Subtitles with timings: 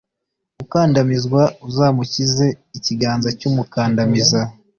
[0.63, 2.45] ukandamizwa, uzamukize
[2.77, 4.39] ikiganza cy'umukandamiza